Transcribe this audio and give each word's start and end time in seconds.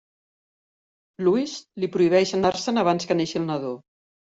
Lewis 1.27 1.53
li 1.85 1.91
prohibeix 1.97 2.33
anar-se'n 2.39 2.83
abans 2.87 3.09
que 3.13 3.21
neixi 3.23 3.41
el 3.45 3.49
nadó. 3.53 3.79